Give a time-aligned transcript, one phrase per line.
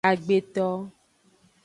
[0.09, 0.67] Agbeto.